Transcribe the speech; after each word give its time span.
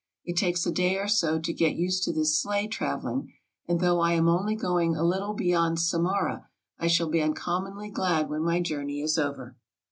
It 0.25 0.35
takes 0.35 0.65
a 0.65 0.71
day 0.71 0.97
or 0.97 1.07
so 1.07 1.37
to 1.37 1.53
get 1.53 1.75
used 1.75 2.03
to 2.05 2.11
this 2.11 2.41
sleigh 2.41 2.65
traveling; 2.67 3.33
and 3.67 3.79
though 3.79 3.99
I 3.99 4.13
am 4.13 4.27
only 4.27 4.55
going 4.55 4.95
a 4.95 5.03
little 5.03 5.35
beyond 5.35 5.79
Samara, 5.79 6.49
I 6.79 6.87
shall 6.87 7.07
be 7.09 7.21
uncommonly 7.21 7.91
glad 7.91 8.27
when 8.27 8.41
my 8.41 8.61
journey 8.61 8.99
is 9.01 9.19
over. 9.19 9.57